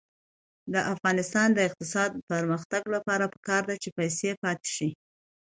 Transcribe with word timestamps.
د 0.73 0.75
افغانستان 0.93 1.47
د 1.53 1.59
اقتصادي 1.67 2.19
پرمختګ 2.31 2.83
لپاره 2.95 3.25
پکار 3.33 3.61
ده 3.69 3.75
چې 3.83 3.89
پیسې 3.97 4.31
پاتې 4.43 4.69
شي. 4.75 4.89